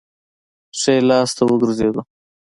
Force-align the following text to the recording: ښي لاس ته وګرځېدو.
ښي 0.79 0.95
لاس 1.09 1.29
ته 1.37 1.43
وګرځېدو. 1.47 2.01